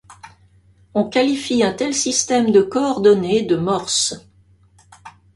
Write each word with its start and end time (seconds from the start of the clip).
On 0.95 1.03
qualifie 1.07 1.61
un 1.61 1.73
tel 1.73 1.93
système 1.93 2.49
de 2.51 2.63
coordonnées 2.63 3.43
de 3.43 3.55
Morse. 3.55 4.15